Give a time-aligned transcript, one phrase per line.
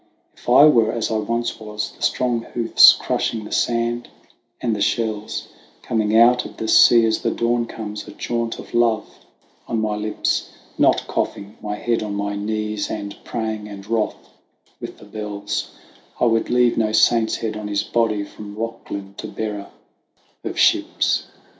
[0.35, 4.07] If I were as I once was, the strong hoofs crush ing the sand
[4.59, 5.47] and the shells
[5.83, 9.07] Coming out of the sea as the dawn comes, a chaunt of love
[9.67, 12.89] on my lips, THE WANDERINGS OF OISIN 141 Not coughing, my head on my knees,
[12.89, 14.27] and praying, and wroth
[14.79, 15.69] with the bells,
[16.19, 19.69] I would leave no saint's head on his body from Rachlin to Bera
[20.43, 21.27] of ships.